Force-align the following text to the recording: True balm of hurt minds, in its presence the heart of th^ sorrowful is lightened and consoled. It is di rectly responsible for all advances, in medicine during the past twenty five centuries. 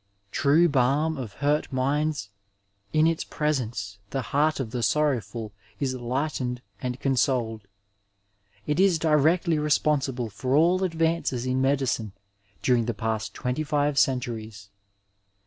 True 0.31 0.67
balm 0.67 1.15
of 1.15 1.33
hurt 1.45 1.71
minds, 1.71 2.31
in 2.91 3.05
its 3.05 3.23
presence 3.23 3.99
the 4.09 4.23
heart 4.33 4.59
of 4.59 4.69
th^ 4.69 4.83
sorrowful 4.83 5.51
is 5.79 5.93
lightened 5.93 6.63
and 6.81 6.99
consoled. 6.99 7.67
It 8.65 8.79
is 8.79 8.97
di 8.97 9.13
rectly 9.13 9.59
responsible 9.61 10.31
for 10.31 10.55
all 10.55 10.83
advances, 10.83 11.45
in 11.45 11.61
medicine 11.61 12.13
during 12.63 12.85
the 12.85 12.95
past 12.95 13.35
twenty 13.35 13.61
five 13.63 13.99
centuries. 13.99 14.71